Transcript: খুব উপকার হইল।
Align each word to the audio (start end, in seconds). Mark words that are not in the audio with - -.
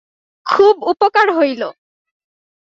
খুব 0.45 0.75
উপকার 0.83 1.27
হইল। 1.37 1.61